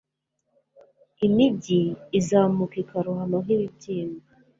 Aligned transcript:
Imijyi 1.27 1.79
izamuka 2.19 2.75
ikarohama 2.83 3.37
nkibibyimba 3.43 4.25